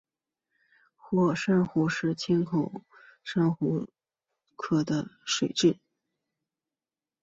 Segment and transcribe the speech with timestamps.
[0.95, 2.83] 火珊瑚是千孔
[3.23, 3.87] 珊瑚
[4.57, 5.77] 科的水螅。